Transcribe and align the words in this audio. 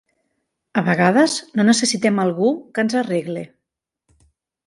A 0.81 0.83
vegades 0.87 1.35
no 1.59 1.65
necessitem 1.67 2.17
algú 2.25 2.49
que 2.77 2.85
ens 2.87 2.97
arregle. 3.03 3.47